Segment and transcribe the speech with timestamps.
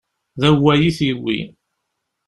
[0.39, 1.39] D awway i t-yewwi.